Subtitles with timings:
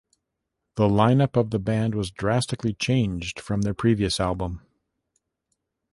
[0.77, 4.65] The line-up of the band was drastically changed from their previous album.